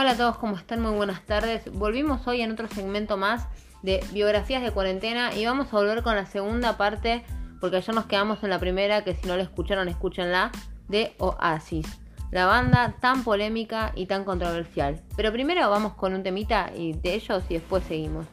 Hola 0.00 0.12
a 0.12 0.16
todos, 0.16 0.38
¿cómo 0.38 0.54
están? 0.54 0.80
Muy 0.80 0.92
buenas 0.92 1.26
tardes. 1.26 1.72
Volvimos 1.72 2.24
hoy 2.28 2.40
en 2.40 2.52
otro 2.52 2.68
segmento 2.68 3.16
más 3.16 3.48
de 3.82 3.98
biografías 4.12 4.62
de 4.62 4.70
cuarentena 4.70 5.34
y 5.34 5.44
vamos 5.44 5.74
a 5.74 5.76
volver 5.76 6.04
con 6.04 6.14
la 6.14 6.24
segunda 6.24 6.76
parte, 6.76 7.24
porque 7.60 7.78
ayer 7.78 7.92
nos 7.92 8.06
quedamos 8.06 8.44
en 8.44 8.50
la 8.50 8.60
primera, 8.60 9.02
que 9.02 9.16
si 9.16 9.26
no 9.26 9.36
la 9.36 9.42
escucharon, 9.42 9.88
escúchenla, 9.88 10.52
de 10.86 11.16
Oasis, 11.18 11.98
la 12.30 12.46
banda 12.46 12.94
tan 13.00 13.24
polémica 13.24 13.90
y 13.96 14.06
tan 14.06 14.22
controversial. 14.22 15.02
Pero 15.16 15.32
primero 15.32 15.68
vamos 15.68 15.94
con 15.94 16.14
un 16.14 16.22
temita 16.22 16.70
y 16.76 16.92
de 16.92 17.14
ellos 17.14 17.42
y 17.48 17.54
después 17.54 17.82
seguimos. 17.82 18.24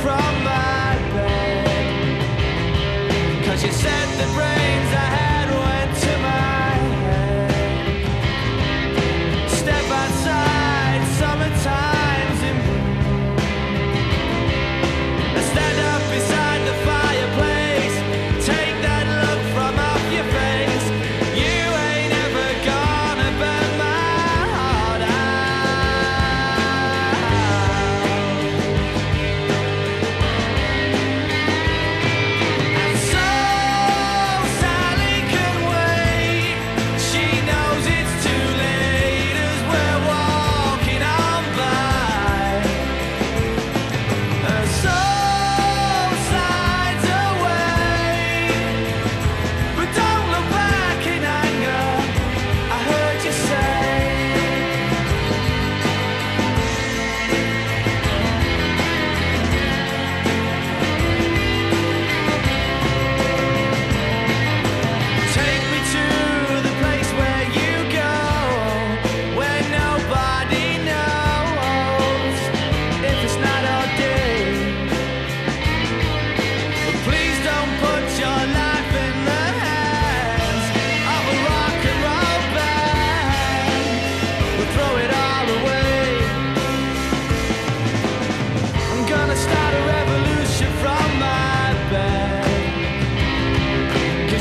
from 0.00 0.44
my. 0.44 0.57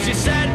she 0.08 0.14
said 0.14 0.47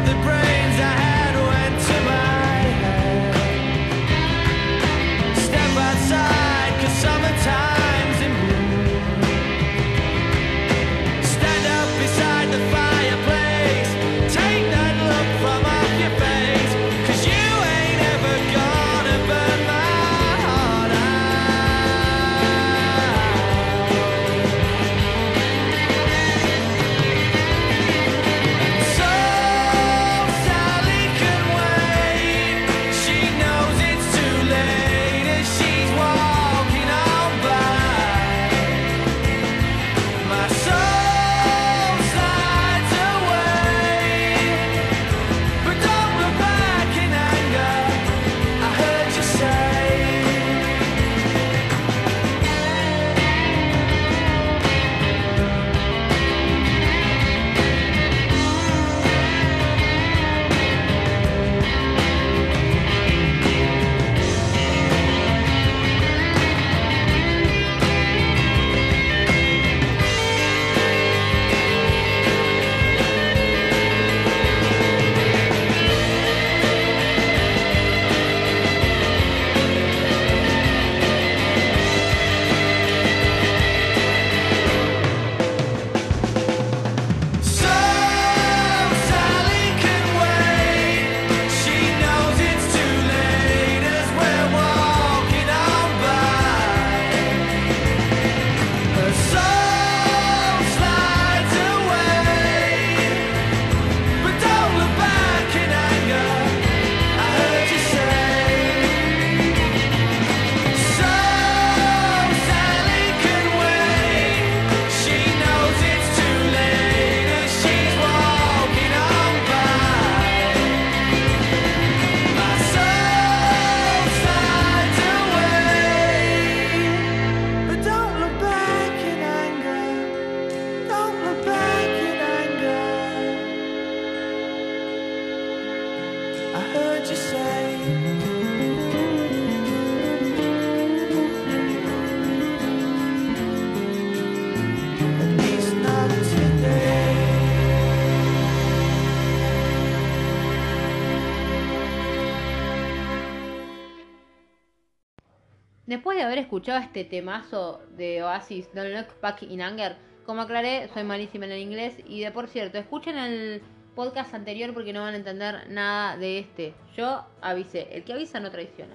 haber 156.23 156.39
escuchado 156.39 156.79
este 156.79 157.03
temazo 157.03 157.81
de 157.97 158.23
Oasis, 158.23 158.73
Don't 158.73 158.89
Look 158.89 159.07
Back 159.21 159.43
in 159.43 159.61
Anger, 159.61 159.95
como 160.25 160.41
aclaré, 160.41 160.89
soy 160.93 161.03
malísima 161.03 161.45
en 161.45 161.51
el 161.51 161.61
inglés 161.61 161.95
y 162.05 162.21
de 162.21 162.31
por 162.31 162.47
cierto, 162.47 162.77
escuchen 162.77 163.17
el 163.17 163.61
podcast 163.95 164.33
anterior 164.33 164.73
porque 164.73 164.93
no 164.93 165.01
van 165.01 165.13
a 165.13 165.17
entender 165.17 165.69
nada 165.69 166.17
de 166.17 166.39
este. 166.39 166.73
Yo 166.95 167.25
avisé, 167.41 167.89
el 167.91 168.03
que 168.03 168.13
avisa 168.13 168.39
no 168.39 168.51
traiciona. 168.51 168.93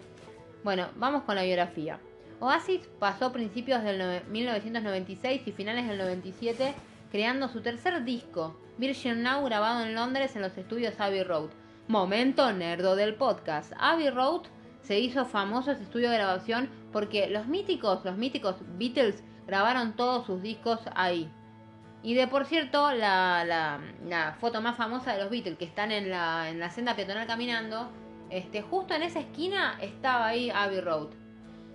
Bueno, 0.64 0.88
vamos 0.96 1.22
con 1.22 1.36
la 1.36 1.42
biografía. 1.42 2.00
Oasis 2.40 2.88
pasó 2.98 3.32
principios 3.32 3.82
del 3.82 4.22
1996 4.28 5.42
y 5.46 5.52
finales 5.52 5.86
del 5.86 5.98
97 5.98 6.74
creando 7.10 7.48
su 7.48 7.60
tercer 7.60 8.04
disco, 8.04 8.58
Virgin 8.76 9.22
Now, 9.22 9.44
grabado 9.44 9.84
en 9.84 9.94
Londres 9.94 10.36
en 10.36 10.42
los 10.42 10.56
estudios 10.56 10.98
Abbey 11.00 11.22
Road. 11.22 11.50
Momento 11.88 12.52
nerdo 12.52 12.96
del 12.96 13.14
podcast. 13.14 13.72
Abbey 13.78 14.10
Road 14.10 14.42
se 14.82 14.98
hizo 14.98 15.24
famoso 15.24 15.72
ese 15.72 15.82
estudio 15.82 16.10
de 16.10 16.16
grabación 16.16 16.68
porque 16.92 17.28
los 17.28 17.46
míticos, 17.46 18.04
los 18.04 18.16
míticos 18.16 18.56
Beatles 18.78 19.22
grabaron 19.46 19.96
todos 19.96 20.26
sus 20.26 20.42
discos 20.42 20.80
ahí. 20.94 21.30
Y 22.02 22.14
de 22.14 22.28
por 22.28 22.46
cierto, 22.46 22.92
la, 22.92 23.80
foto 24.40 24.60
más 24.60 24.76
famosa 24.76 25.12
de 25.12 25.22
los 25.22 25.30
Beatles 25.30 25.58
que 25.58 25.64
están 25.64 25.90
en 25.90 26.10
la, 26.10 26.52
la 26.52 26.70
senda 26.70 26.94
peatonal 26.94 27.26
caminando, 27.26 27.90
este, 28.30 28.62
justo 28.62 28.94
en 28.94 29.02
esa 29.02 29.20
esquina 29.20 29.78
estaba 29.80 30.28
ahí 30.28 30.50
Abbey 30.50 30.80
Road. 30.80 31.08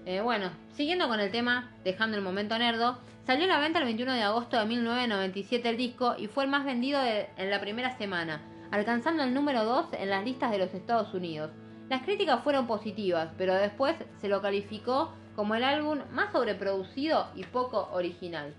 Eh, 0.05 0.21
bueno, 0.21 0.51
siguiendo 0.73 1.07
con 1.07 1.19
el 1.19 1.31
tema, 1.31 1.71
dejando 1.83 2.17
el 2.17 2.23
momento 2.23 2.57
nerdo, 2.57 2.99
salió 3.25 3.45
a 3.45 3.47
la 3.47 3.59
venta 3.59 3.79
el 3.79 3.85
21 3.85 4.13
de 4.13 4.21
agosto 4.21 4.57
de 4.59 4.65
1997 4.65 5.69
el 5.69 5.77
disco 5.77 6.15
y 6.17 6.27
fue 6.27 6.43
el 6.43 6.49
más 6.49 6.65
vendido 6.65 6.99
en 7.03 7.49
la 7.49 7.61
primera 7.61 7.97
semana, 7.97 8.41
alcanzando 8.71 9.23
el 9.23 9.33
número 9.33 9.63
2 9.63 9.93
en 9.93 10.09
las 10.09 10.25
listas 10.25 10.51
de 10.51 10.57
los 10.57 10.73
Estados 10.73 11.13
Unidos. 11.13 11.51
Las 11.93 12.01
críticas 12.01 12.43
fueron 12.43 12.65
positivas, 12.65 13.29
pero 13.37 13.53
después 13.53 13.95
se 14.19 14.27
lo 14.27 14.41
calificó 14.41 15.13
como 15.35 15.53
el 15.53 15.63
álbum 15.63 15.99
más 16.11 16.31
sobreproducido 16.31 17.27
y 17.35 17.43
poco 17.43 17.87
original. 17.91 18.55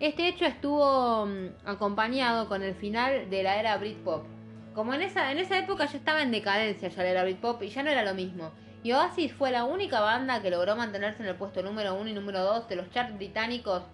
Este 0.00 0.26
hecho 0.26 0.46
estuvo 0.46 1.26
mm, 1.26 1.50
acompañado 1.64 2.48
con 2.48 2.60
el 2.64 2.74
final 2.74 3.30
de 3.30 3.44
la 3.44 3.60
era 3.60 3.76
Britpop. 3.76 4.26
Como 4.74 4.94
en 4.94 5.02
esa, 5.02 5.30
en 5.30 5.38
esa 5.38 5.58
época 5.58 5.86
ya 5.86 5.96
estaba 5.96 6.22
en 6.22 6.32
decadencia 6.32 6.88
ya 6.88 7.04
la 7.04 7.10
era 7.10 7.22
Britpop 7.22 7.62
y 7.62 7.68
ya 7.68 7.84
no 7.84 7.90
era 7.90 8.02
lo 8.04 8.14
mismo. 8.14 8.50
Y 8.82 8.90
Oasis 8.90 9.32
fue 9.32 9.52
la 9.52 9.62
única 9.62 10.00
banda 10.00 10.42
que 10.42 10.50
logró 10.50 10.74
mantenerse 10.74 11.22
en 11.22 11.28
el 11.28 11.36
puesto 11.36 11.62
número 11.62 11.94
1 11.94 12.10
y 12.10 12.14
número 12.14 12.42
2 12.42 12.68
de 12.68 12.74
los 12.74 12.90
charts 12.90 13.14
británicos, 13.16 13.84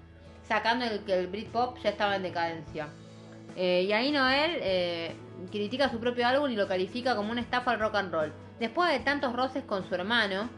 sacando 0.44 0.86
el 0.86 1.00
que 1.00 1.12
el 1.12 1.26
Britpop 1.26 1.76
ya 1.82 1.90
estaba 1.90 2.16
en 2.16 2.22
decadencia. 2.22 2.88
Eh, 3.54 3.84
y 3.86 3.92
ahí 3.92 4.10
Noel 4.10 4.52
eh, 4.62 5.14
critica 5.50 5.88
su 5.88 5.98
propio 5.98 6.26
álbum 6.26 6.50
y 6.50 6.56
lo 6.56 6.68
califica 6.68 7.16
como 7.16 7.30
una 7.30 7.40
estafa 7.40 7.72
al 7.72 7.80
rock 7.80 7.94
and 7.96 8.12
roll. 8.12 8.32
Después 8.58 8.90
de 8.90 9.00
tantos 9.00 9.32
roces 9.34 9.64
con 9.64 9.88
su 9.88 9.94
hermano 9.94 10.48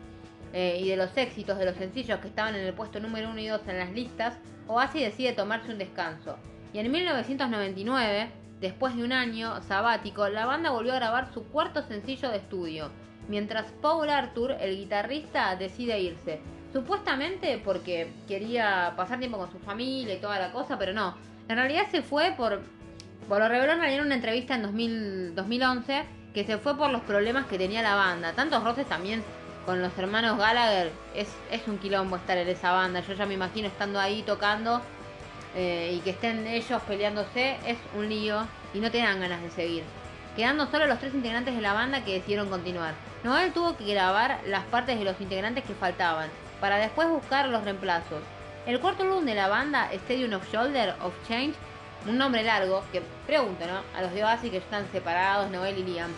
eh, 0.52 0.80
y 0.82 0.88
de 0.88 0.96
los 0.96 1.16
éxitos 1.16 1.58
de 1.58 1.66
los 1.66 1.76
sencillos 1.76 2.18
que 2.20 2.28
estaban 2.28 2.54
en 2.54 2.66
el 2.66 2.74
puesto 2.74 2.98
número 3.00 3.30
1 3.30 3.40
y 3.40 3.46
2 3.46 3.60
en 3.68 3.78
las 3.78 3.92
listas, 3.92 4.38
Oasis 4.66 5.02
decide 5.02 5.32
tomarse 5.32 5.70
un 5.70 5.78
descanso. 5.78 6.36
Y 6.72 6.78
en 6.78 6.90
1999, 6.90 8.30
después 8.60 8.96
de 8.96 9.04
un 9.04 9.12
año 9.12 9.60
sabático, 9.62 10.28
la 10.28 10.46
banda 10.46 10.70
volvió 10.70 10.92
a 10.92 10.96
grabar 10.96 11.32
su 11.32 11.44
cuarto 11.44 11.82
sencillo 11.82 12.30
de 12.30 12.38
estudio, 12.38 12.90
mientras 13.28 13.72
Paul 13.82 14.08
Arthur, 14.08 14.56
el 14.60 14.76
guitarrista, 14.76 15.54
decide 15.56 16.00
irse. 16.00 16.40
Supuestamente 16.72 17.60
porque 17.64 18.12
quería 18.28 18.94
pasar 18.96 19.18
tiempo 19.18 19.38
con 19.38 19.50
su 19.50 19.58
familia 19.58 20.14
y 20.14 20.20
toda 20.20 20.38
la 20.38 20.52
cosa, 20.52 20.78
pero 20.78 20.92
no. 20.92 21.16
En 21.48 21.56
realidad 21.56 21.88
se 21.90 22.02
fue 22.02 22.32
por... 22.36 22.60
Por 23.30 23.38
lo 23.38 23.48
reveló 23.48 23.74
en 23.84 24.00
una 24.00 24.16
entrevista 24.16 24.56
en 24.56 25.36
2011 25.36 26.04
que 26.34 26.44
se 26.44 26.58
fue 26.58 26.76
por 26.76 26.90
los 26.90 27.00
problemas 27.02 27.46
que 27.46 27.58
tenía 27.58 27.80
la 27.80 27.94
banda. 27.94 28.32
Tantos 28.32 28.64
roces 28.64 28.88
también 28.88 29.22
con 29.64 29.80
los 29.80 29.96
hermanos 29.96 30.36
Gallagher. 30.36 30.90
Es, 31.14 31.28
un 31.68 31.78
quilombo 31.78 32.16
estar 32.16 32.36
en 32.36 32.48
esa 32.48 32.72
banda. 32.72 32.98
Yo 33.06 33.14
ya 33.14 33.26
me 33.26 33.34
imagino 33.34 33.68
estando 33.68 34.00
ahí 34.00 34.24
tocando 34.24 34.82
eh, 35.54 35.92
y 35.96 36.00
que 36.00 36.10
estén 36.10 36.44
ellos 36.44 36.82
peleándose. 36.82 37.56
Es 37.68 37.78
un 37.96 38.08
lío 38.08 38.48
y 38.74 38.80
no 38.80 38.90
te 38.90 38.98
ganas 38.98 39.40
de 39.40 39.50
seguir. 39.52 39.84
Quedando 40.34 40.66
solo 40.66 40.88
los 40.88 40.98
tres 40.98 41.14
integrantes 41.14 41.54
de 41.54 41.62
la 41.62 41.72
banda 41.72 42.04
que 42.04 42.14
decidieron 42.14 42.48
continuar. 42.48 42.94
Noel 43.22 43.52
tuvo 43.52 43.76
que 43.76 43.84
grabar 43.94 44.40
las 44.48 44.64
partes 44.64 44.98
de 44.98 45.04
los 45.04 45.20
integrantes 45.20 45.62
que 45.62 45.74
faltaban, 45.74 46.30
para 46.60 46.78
después 46.78 47.08
buscar 47.08 47.48
los 47.48 47.62
reemplazos. 47.62 48.24
El 48.66 48.80
cuarto 48.80 49.04
álbum 49.04 49.24
de 49.24 49.36
la 49.36 49.46
banda, 49.46 49.88
Stadium 49.92 50.32
of 50.32 50.52
Shoulder 50.52 50.96
of 51.00 51.14
Change, 51.28 51.54
un 52.06 52.18
nombre 52.18 52.42
largo, 52.42 52.82
que 52.92 53.02
pregunto, 53.26 53.66
¿no? 53.66 53.82
A 53.96 54.02
los 54.02 54.12
de 54.12 54.50
que 54.50 54.56
están 54.56 54.90
separados, 54.92 55.50
Noel 55.50 55.78
y 55.78 55.84
Liam. 55.84 56.10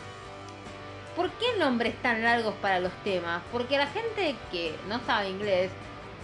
¿Por 1.16 1.30
qué 1.32 1.46
nombres 1.58 1.94
tan 2.02 2.22
largos 2.22 2.54
para 2.54 2.80
los 2.80 2.92
temas? 3.04 3.42
Porque 3.52 3.76
la 3.76 3.86
gente 3.88 4.34
que 4.50 4.74
no 4.88 5.00
sabe 5.06 5.28
inglés 5.28 5.70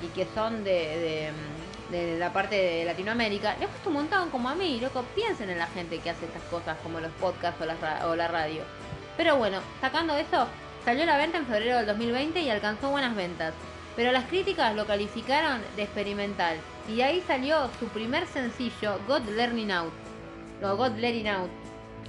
y 0.03 0.07
que 0.09 0.27
son 0.35 0.65
de, 0.65 1.31
de, 1.91 2.19
la 2.19 2.33
parte 2.33 2.55
de 2.55 2.85
Latinoamérica, 2.85 3.57
les 3.59 3.69
gusta 3.69 3.89
un 3.89 3.95
montón 3.95 4.31
como 4.31 4.49
a 4.49 4.55
mí, 4.55 4.81
loco, 4.81 5.05
piensen 5.15 5.51
en 5.51 5.59
la 5.59 5.67
gente 5.67 5.99
que 5.99 6.11
hace 6.11 6.25
estas 6.25 6.43
cosas 6.45 6.79
como 6.83 7.01
los 7.01 7.13
podcasts 7.13 7.61
o 7.61 7.67
la, 7.67 8.07
o 8.07 8.17
la 8.17 8.29
radio. 8.29 8.63
Pero 9.17 9.37
bueno, 9.37 9.59
sacando 9.81 10.17
eso, 10.17 10.47
salió 10.85 11.03
a 11.03 11.07
la 11.07 11.19
venta 11.19 11.39
en 11.39 11.47
febrero 11.47 11.77
del 11.79 11.87
2020 11.87 12.41
y 12.41 12.51
alcanzó 12.51 12.91
buenas 12.91 13.15
ventas. 13.15 13.53
Pero 13.99 14.13
las 14.13 14.27
críticas 14.27 14.77
lo 14.77 14.87
calificaron 14.87 15.61
de 15.75 15.83
experimental. 15.83 16.57
Y 16.89 17.01
ahí 17.01 17.21
salió 17.27 17.69
su 17.81 17.89
primer 17.89 18.29
sencillo, 18.29 19.01
God 19.09 19.29
Learning 19.31 19.73
Out. 19.73 19.93
O 20.63 20.77
God 20.77 20.97
Letting 20.99 21.27
Out. 21.27 21.51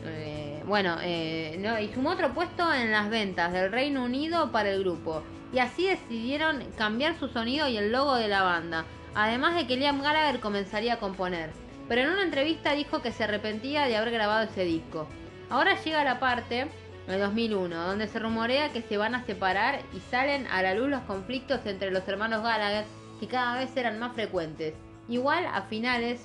Eh, 0.06 0.62
bueno, 0.68 0.98
eh, 1.02 1.60
y 1.82 1.92
sumó 1.96 2.12
otro 2.12 2.32
puesto 2.36 2.72
en 2.72 2.92
las 2.92 3.10
ventas 3.10 3.52
del 3.52 3.72
Reino 3.72 4.04
Unido 4.04 4.52
para 4.52 4.70
el 4.70 4.84
grupo. 4.84 5.24
Y 5.52 5.58
así 5.58 5.88
decidieron 5.88 6.64
cambiar 6.78 7.18
su 7.18 7.28
sonido 7.28 7.68
y 7.68 7.78
el 7.78 7.92
logo 7.92 8.18
de 8.18 8.28
la 8.28 8.44
banda. 8.44 8.86
Además 9.16 9.56
de 9.56 9.66
que 9.66 9.76
Liam 9.76 10.04
Gallagher 10.04 10.40
comenzaría 10.42 10.94
a 10.94 11.00
componer. 11.00 11.50
Pero 11.88 12.02
en 12.02 12.10
una 12.12 12.22
entrevista 12.22 12.76
dijo 12.76 13.02
que 13.02 13.12
se 13.12 13.24
arrepentía 13.24 13.88
de 13.88 13.98
haber 13.98 14.12
grabado 14.12 14.44
ese 14.44 14.64
disco. 14.64 15.08
Ahora 15.50 15.74
llega 15.82 16.04
la 16.04 16.20
parte 16.20 16.68
en 17.10 17.20
2001, 17.20 17.76
donde 17.88 18.08
se 18.08 18.20
rumorea 18.20 18.72
que 18.72 18.82
se 18.82 18.98
van 18.98 19.16
a 19.16 19.26
separar 19.26 19.82
y 19.96 20.00
salen 20.12 20.48
a 20.48 20.62
la 20.62 20.76
luz 20.76 20.90
los 20.90 21.02
conflictos 21.02 21.66
entre 21.66 21.92
los 21.92 22.08
hermanos 22.08 22.44
Gallagher 22.44 22.86
que 23.20 23.28
cada 23.28 23.58
vez 23.58 23.76
eran 23.76 24.00
más 24.00 24.14
frecuentes. 24.14 24.74
Igual 25.08 25.46
a 25.52 25.64
finales 25.64 26.22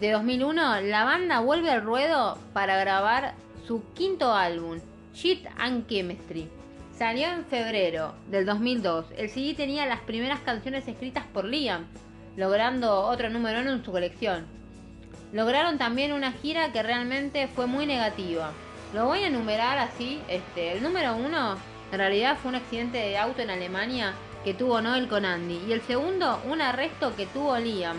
de 0.00 0.10
2001, 0.10 0.80
la 0.82 1.04
banda 1.04 1.40
vuelve 1.40 1.70
al 1.70 1.82
ruedo 1.82 2.38
para 2.52 2.78
grabar 2.78 3.34
su 3.66 3.84
quinto 3.94 4.34
álbum, 4.34 4.80
Shit 5.14 5.46
and 5.58 5.86
Chemistry. 5.86 6.48
Salió 6.96 7.28
en 7.28 7.44
febrero 7.44 8.14
del 8.28 8.46
2002. 8.46 9.06
El 9.16 9.28
CD 9.28 9.54
tenía 9.54 9.86
las 9.86 10.00
primeras 10.00 10.40
canciones 10.40 10.88
escritas 10.88 11.24
por 11.26 11.44
Liam, 11.44 11.86
logrando 12.36 13.02
otro 13.02 13.28
número 13.28 13.60
uno 13.60 13.72
en 13.72 13.84
su 13.84 13.92
colección. 13.92 14.46
Lograron 15.32 15.78
también 15.78 16.12
una 16.12 16.32
gira 16.32 16.72
que 16.72 16.82
realmente 16.82 17.48
fue 17.48 17.66
muy 17.66 17.86
negativa. 17.86 18.52
Lo 18.92 19.06
voy 19.06 19.24
a 19.24 19.28
enumerar 19.28 19.78
así. 19.78 20.20
Este, 20.28 20.72
el 20.72 20.82
número 20.82 21.16
uno 21.16 21.56
en 21.90 21.98
realidad 21.98 22.36
fue 22.40 22.50
un 22.50 22.56
accidente 22.56 22.98
de 22.98 23.16
auto 23.16 23.40
en 23.40 23.50
Alemania 23.50 24.12
que 24.44 24.54
tuvo 24.54 24.80
Noel 24.82 25.08
con 25.08 25.24
Andy. 25.24 25.62
Y 25.66 25.72
el 25.72 25.80
segundo, 25.82 26.40
un 26.44 26.60
arresto 26.60 27.16
que 27.16 27.26
tuvo 27.26 27.56
Liam. 27.58 27.98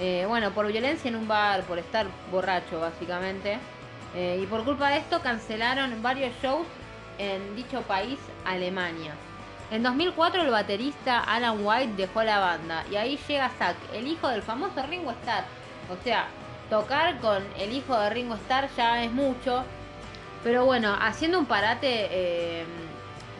Eh, 0.00 0.24
bueno, 0.28 0.50
por 0.52 0.66
violencia 0.66 1.08
en 1.08 1.16
un 1.16 1.28
bar, 1.28 1.62
por 1.62 1.78
estar 1.78 2.06
borracho 2.32 2.80
básicamente. 2.80 3.58
Eh, 4.14 4.40
y 4.42 4.46
por 4.46 4.64
culpa 4.64 4.90
de 4.90 4.98
esto 4.98 5.20
cancelaron 5.20 6.02
varios 6.02 6.32
shows 6.42 6.66
en 7.18 7.54
dicho 7.54 7.82
país, 7.82 8.18
Alemania. 8.44 9.14
En 9.70 9.82
2004 9.82 10.42
el 10.42 10.50
baterista 10.50 11.20
Alan 11.20 11.58
White 11.64 11.92
dejó 11.96 12.22
la 12.22 12.38
banda 12.38 12.84
y 12.90 12.96
ahí 12.96 13.18
llega 13.28 13.50
Zack, 13.50 13.76
el 13.92 14.06
hijo 14.06 14.28
del 14.28 14.42
famoso 14.42 14.82
Ringo 14.88 15.10
Starr. 15.10 15.44
O 15.90 16.02
sea, 16.02 16.26
tocar 16.70 17.18
con 17.20 17.44
el 17.58 17.72
hijo 17.72 17.98
de 17.98 18.10
Ringo 18.10 18.34
Starr 18.36 18.68
ya 18.76 19.04
es 19.04 19.12
mucho. 19.12 19.64
Pero 20.44 20.64
bueno, 20.64 20.96
haciendo 21.00 21.38
un 21.38 21.46
parate, 21.46 22.08
eh, 22.10 22.64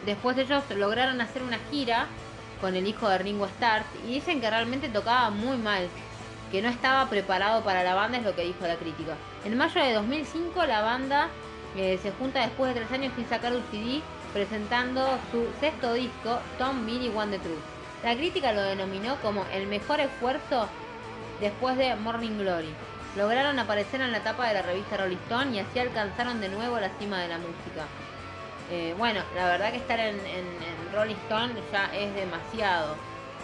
después 0.05 0.37
ellos 0.37 0.63
lograron 0.75 1.21
hacer 1.21 1.43
una 1.43 1.57
gira 1.71 2.07
con 2.59 2.75
el 2.75 2.87
hijo 2.87 3.07
de 3.07 3.17
Ringo 3.19 3.45
Starr 3.45 3.83
y 4.05 4.13
dicen 4.13 4.41
que 4.41 4.49
realmente 4.49 4.89
tocaba 4.89 5.29
muy 5.29 5.57
mal, 5.57 5.87
que 6.51 6.61
no 6.61 6.69
estaba 6.69 7.09
preparado 7.09 7.63
para 7.63 7.83
la 7.83 7.95
banda, 7.95 8.17
es 8.17 8.25
lo 8.25 8.35
que 8.35 8.43
dijo 8.43 8.67
la 8.67 8.75
crítica. 8.75 9.15
En 9.45 9.55
mayo 9.57 9.81
de 9.81 9.93
2005 9.93 10.65
la 10.65 10.81
banda 10.81 11.29
eh, 11.77 11.97
se 12.01 12.11
junta 12.11 12.41
después 12.41 12.73
de 12.73 12.81
tres 12.81 12.91
años 12.91 13.13
sin 13.15 13.27
sacar 13.29 13.53
un 13.53 13.63
CD 13.71 14.01
presentando 14.33 15.17
su 15.31 15.47
sexto 15.59 15.93
disco, 15.93 16.39
Tom 16.57 16.85
Mini 16.85 17.09
One 17.09 17.37
the 17.37 17.39
Truth. 17.39 17.59
La 18.03 18.15
crítica 18.15 18.51
lo 18.51 18.61
denominó 18.61 19.15
como 19.21 19.45
el 19.53 19.67
mejor 19.67 19.99
esfuerzo 19.99 20.67
después 21.39 21.77
de 21.77 21.95
Morning 21.95 22.37
Glory. 22.37 22.73
Lograron 23.15 23.57
aparecer 23.57 24.01
en 24.01 24.11
la 24.11 24.21
tapa 24.21 24.47
de 24.47 24.53
la 24.53 24.61
revista 24.61 24.97
Rolling 24.97 25.17
Stone 25.17 25.55
y 25.55 25.59
así 25.59 25.79
alcanzaron 25.79 26.39
de 26.39 26.49
nuevo 26.49 26.79
la 26.79 26.89
cima 26.99 27.19
de 27.19 27.27
la 27.27 27.37
música. 27.37 27.87
Eh, 28.71 28.93
bueno, 28.97 29.21
la 29.35 29.45
verdad 29.45 29.71
que 29.71 29.77
estar 29.77 29.99
en, 29.99 30.19
Rolling 30.93 31.15
Stone 31.25 31.53
ya 31.71 31.85
es 31.95 32.13
demasiado. 32.13 32.95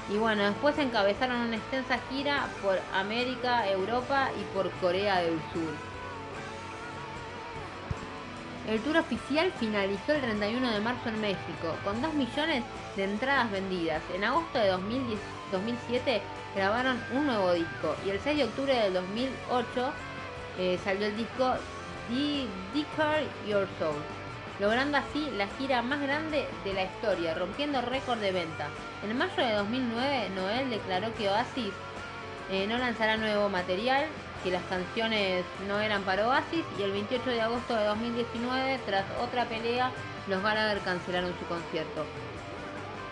Y 0.10 0.18
bueno, 0.18 0.44
después 0.44 0.78
encabezaron 0.78 1.38
una 1.38 1.56
extensa 1.56 1.98
gira 2.10 2.48
por 2.62 2.80
América, 2.94 3.68
Europa 3.68 4.30
y 4.40 4.44
por 4.56 4.70
Corea 4.74 5.22
del 5.22 5.40
Sur. 5.52 5.74
El 8.68 8.82
tour 8.82 8.98
oficial 8.98 9.52
finalizó 9.60 10.14
el 10.14 10.22
31 10.22 10.72
de 10.72 10.80
marzo 10.80 11.10
en 11.10 11.22
México, 11.22 11.76
con 11.84 12.02
2 12.02 12.14
millones 12.14 12.64
de 12.96 13.04
entradas 13.04 13.52
vendidas. 13.52 14.02
En 14.14 14.24
agosto 14.24 14.60
de 14.60 14.70
2010 14.70 15.20
2007 15.56 16.22
grabaron 16.56 17.02
un 17.12 17.26
nuevo 17.28 17.54
disco 17.54 17.96
y 18.06 18.10
el 18.10 18.20
6 18.20 18.38
de 18.38 18.44
octubre 18.44 18.74
del 18.74 18.94
2008 18.94 19.92
eh, 20.60 20.80
salió 20.84 21.08
el 21.08 21.18
disco 21.18 21.54
Deeper 22.10 23.28
Your 23.48 23.68
Soul, 23.80 23.96
logrando 24.60 24.98
así 24.98 25.30
la 25.38 25.48
gira 25.58 25.82
más 25.82 26.02
grande 26.02 26.48
de 26.64 26.74
la 26.74 26.84
historia, 26.84 27.34
rompiendo 27.34 27.82
récord 27.82 28.20
de 28.20 28.32
venta. 28.32 28.68
En 29.04 29.18
mayo 29.18 29.44
de 29.44 29.54
2009, 29.54 30.30
Noel 30.36 30.70
declaró 30.70 31.14
que 31.16 31.30
Oasis 31.30 31.74
eh, 32.52 32.68
no 32.68 32.78
lanzará 32.78 33.18
nuevo 33.18 33.50
material, 33.50 34.06
que 34.44 34.52
las 34.52 34.64
canciones 34.66 35.44
no 35.68 35.80
eran 35.80 36.04
para 36.04 36.28
Oasis 36.28 36.64
y 36.78 36.84
el 36.84 36.92
28 36.92 37.30
de 37.30 37.42
agosto 37.42 37.76
de 37.76 37.86
2019, 37.86 38.80
tras 38.86 39.06
otra 39.22 39.46
pelea, 39.46 39.92
los 40.28 40.44
Gallagher 40.44 40.80
cancelaron 40.82 41.34
su 41.40 41.46
concierto. 41.48 42.06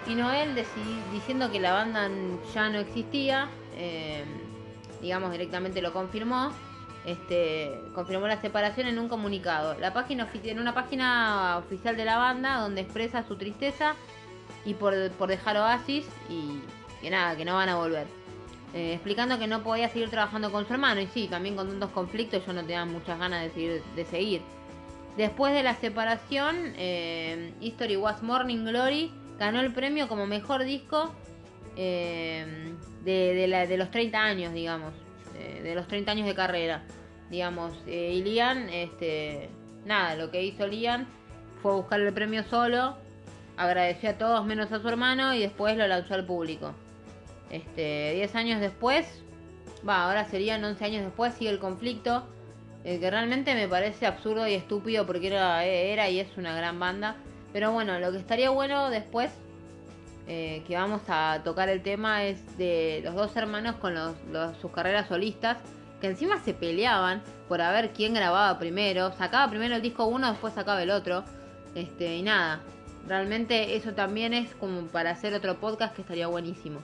Y 0.05 0.15
Noel 0.15 0.53
diciendo 1.13 1.49
que 1.49 1.61
la 1.61 1.73
banda 1.73 2.09
ya 2.53 2.69
no 2.69 2.79
existía, 2.79 3.47
eh, 3.75 4.25
digamos 5.01 5.31
directamente 5.31 5.81
lo 5.81 5.93
confirmó, 5.93 6.51
este, 7.05 7.81
confirmó 7.95 8.27
la 8.27 8.41
separación 8.41 8.87
en 8.87 8.99
un 8.99 9.07
comunicado. 9.07 9.77
La 9.79 9.93
página 9.93 10.27
en 10.43 10.59
una 10.59 10.73
página 10.73 11.57
oficial 11.57 11.95
de 11.95 12.03
la 12.03 12.17
banda 12.17 12.57
donde 12.57 12.81
expresa 12.81 13.25
su 13.25 13.37
tristeza 13.37 13.95
y 14.65 14.73
por, 14.73 14.93
dejar 15.27 15.57
Oasis 15.57 16.05
y 16.29 16.59
que 17.01 17.09
nada, 17.09 17.37
que 17.37 17.45
no 17.45 17.55
van 17.55 17.69
a 17.69 17.75
volver. 17.75 18.07
Eh, 18.73 18.93
explicando 18.93 19.39
que 19.39 19.47
no 19.47 19.63
podía 19.63 19.87
seguir 19.87 20.09
trabajando 20.09 20.51
con 20.51 20.67
su 20.67 20.73
hermano 20.73 20.99
y 20.99 21.07
sí, 21.07 21.27
también 21.27 21.55
con 21.55 21.69
tantos 21.69 21.91
conflictos 21.91 22.45
yo 22.45 22.51
no 22.51 22.61
tenía 22.61 22.83
muchas 22.83 23.19
ganas 23.19 23.43
de 23.43 23.51
seguir. 23.51 23.83
De 23.95 24.05
seguir. 24.05 24.41
Después 25.15 25.53
de 25.53 25.63
la 25.63 25.75
separación, 25.75 26.73
eh, 26.75 27.53
History 27.61 27.97
Was 27.97 28.21
Morning 28.23 28.65
Glory 28.65 29.13
ganó 29.39 29.61
el 29.61 29.73
premio 29.73 30.07
como 30.07 30.25
mejor 30.25 30.63
disco 30.63 31.13
eh, 31.75 32.73
de, 33.03 33.75
los 33.77 33.91
30 33.91 34.19
años, 34.19 34.53
digamos, 34.53 34.93
de 35.33 35.75
los 35.75 35.87
30 35.87 36.11
años 36.11 36.27
de 36.27 36.35
carrera, 36.35 36.83
digamos. 37.29 37.73
y 37.87 38.21
Liam, 38.23 38.69
este, 38.69 39.49
nada, 39.85 40.15
lo 40.15 40.31
que 40.31 40.43
hizo 40.43 40.67
Liam 40.67 41.05
fue 41.61 41.73
buscar 41.73 41.99
el 42.01 42.13
premio 42.13 42.43
solo, 42.43 42.97
agradeció 43.57 44.11
a 44.11 44.13
todos 44.13 44.45
menos 44.45 44.71
a 44.71 44.81
su 44.81 44.87
hermano 44.87 45.33
y 45.33 45.39
después 45.39 45.77
lo 45.77 45.87
lanzó 45.87 46.13
al 46.13 46.25
público. 46.25 46.73
Este, 47.49 48.13
10 48.15 48.35
años 48.35 48.61
después, 48.61 49.23
va, 49.87 50.05
ahora 50.05 50.25
serían 50.25 50.63
11 50.63 50.85
años 50.85 51.05
después, 51.05 51.33
sigue 51.35 51.49
el 51.49 51.59
conflicto, 51.59 52.27
eh, 52.83 52.99
que 52.99 53.09
realmente 53.09 53.55
me 53.55 53.67
parece 53.67 54.05
absurdo 54.05 54.47
y 54.47 54.55
estúpido 54.55 55.05
porque 55.05 55.27
era, 55.27 55.63
era 55.63 56.09
y 56.09 56.19
es 56.19 56.35
una 56.37 56.55
gran 56.55 56.79
banda. 56.79 57.15
Pero 57.53 57.71
bueno, 57.71 57.99
lo 57.99 58.11
que 58.11 58.17
estaría 58.17 58.49
bueno 58.49 58.89
después, 58.89 59.31
eh, 60.27 60.63
que 60.67 60.75
vamos 60.75 61.01
a 61.07 61.41
tocar 61.43 61.69
el 61.69 61.83
tema, 61.83 62.23
es 62.23 62.57
de 62.57 63.01
los 63.03 63.13
dos 63.13 63.35
hermanos 63.37 63.75
con 63.75 63.93
sus 64.59 64.71
carreras 64.71 65.07
solistas, 65.07 65.57
que 66.01 66.07
encima 66.07 66.39
se 66.43 66.53
peleaban 66.53 67.21
por 67.47 67.61
a 67.61 67.71
ver 67.71 67.91
quién 67.93 68.15
grababa 68.15 68.57
primero. 68.57 69.13
Sacaba 69.13 69.49
primero 69.49 69.75
el 69.75 69.81
disco 69.81 70.05
uno, 70.05 70.31
después 70.31 70.53
sacaba 70.53 70.81
el 70.81 70.89
otro. 70.89 71.23
Este, 71.75 72.17
y 72.17 72.23
nada, 72.23 72.61
realmente 73.07 73.75
eso 73.75 73.93
también 73.93 74.33
es 74.33 74.53
como 74.55 74.81
para 74.87 75.11
hacer 75.11 75.33
otro 75.33 75.59
podcast 75.59 75.95
que 75.95 76.01
estaría 76.01 76.27
buenísimo. 76.27 76.79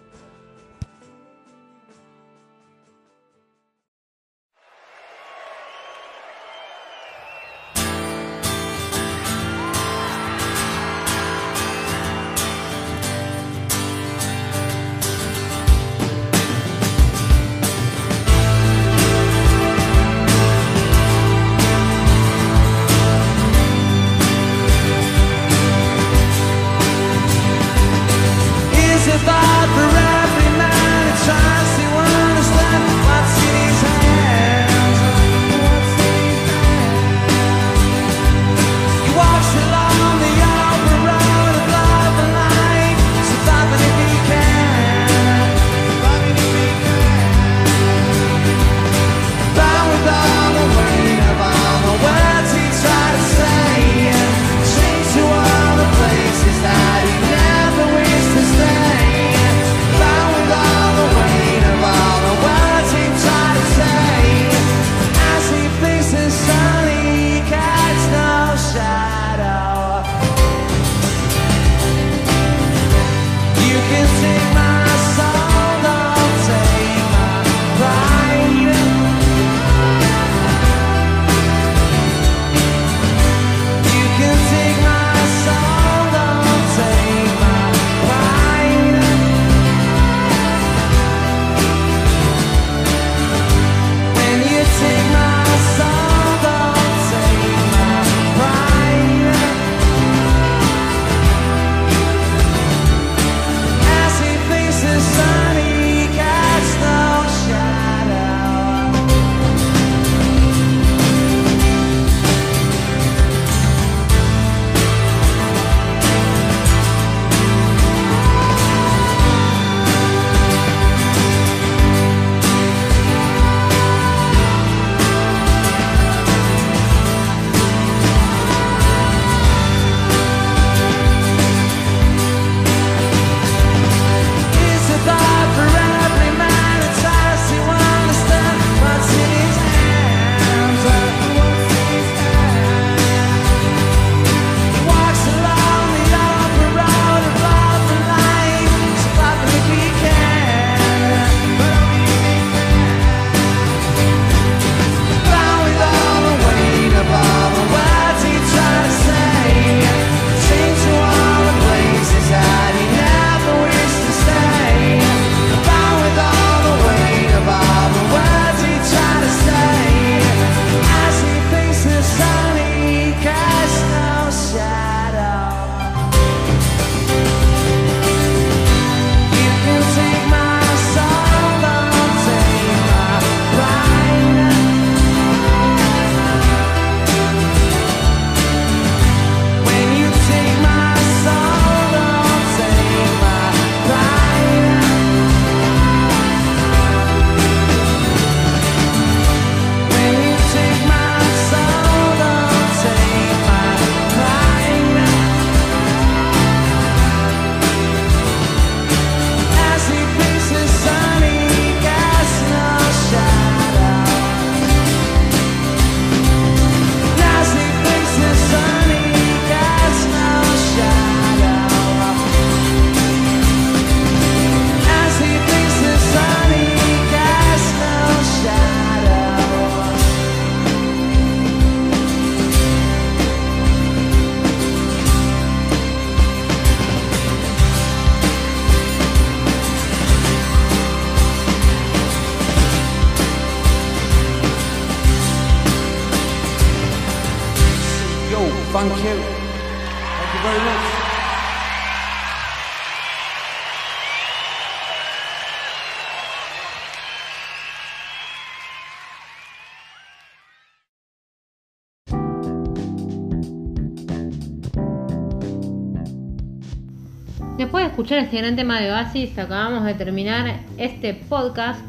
Después 267.57 267.83
de 267.83 267.89
escuchar 267.89 268.19
este 268.19 268.37
gran 268.37 268.55
tema 268.55 268.79
de 268.79 268.91
Oasis, 268.91 269.37
acabamos 269.37 269.83
de 269.83 269.93
terminar 269.95 270.61
este 270.77 271.13
podcast 271.13 271.81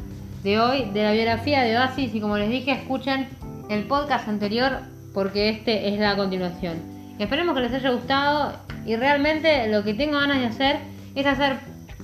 de 0.43 0.59
hoy 0.59 0.91
de 0.91 1.05
la 1.05 1.13
biografía 1.13 1.63
de 1.63 1.79
Oasis 1.79 2.13
y 2.13 2.21
como 2.21 2.37
les 2.37 2.51
dije, 2.51 2.73
escuchen 2.73 3.29
el 3.69 3.85
podcast 3.85 4.27
anterior 4.27 5.00
porque 5.13 5.51
este 5.51 5.89
es 5.89 5.99
la 5.99 6.17
continuación. 6.17 6.79
Esperemos 7.19 7.55
que 7.55 7.63
les 7.63 7.75
haya 7.75 7.91
gustado 7.91 8.53
y 8.87 8.97
realmente 8.97 9.69
lo 9.69 9.85
que 9.85 9.95
tengo 9.95 10.19
ganas 10.19 10.39
de 10.39 10.47
hacer 10.47 10.77
es 11.15 11.27
hacer 11.27 11.59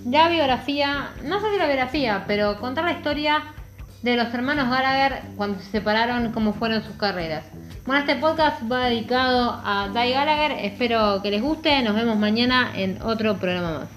la 0.04 0.28
biografía, 0.28 1.10
no 1.24 1.40
sé 1.40 1.52
si 1.52 1.58
la 1.58 1.66
biografía, 1.66 2.24
pero 2.26 2.60
contar 2.60 2.84
la 2.84 2.92
historia 2.92 3.42
de 4.02 4.16
los 4.16 4.32
hermanos 4.32 4.70
Gallagher 4.70 5.22
cuando 5.36 5.58
se 5.58 5.70
separaron, 5.70 6.32
cómo 6.32 6.52
fueron 6.52 6.84
sus 6.84 6.96
carreras. 6.96 7.44
Bueno, 7.86 8.00
este 8.00 8.16
podcast 8.16 8.62
va 8.70 8.86
dedicado 8.86 9.60
a 9.64 9.88
Dai 9.92 10.12
Gallagher, 10.12 10.64
espero 10.64 11.20
que 11.22 11.30
les 11.30 11.42
guste, 11.42 11.82
nos 11.82 11.94
vemos 11.94 12.16
mañana 12.16 12.70
en 12.74 13.00
otro 13.02 13.36
programa 13.36 13.80
más. 13.80 13.88